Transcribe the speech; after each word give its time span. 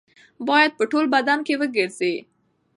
باید 0.47 0.71
په 0.79 0.83
ټول 0.91 1.05
بدن 1.15 1.39
کې 1.47 1.59
وګرځي. 1.61 2.15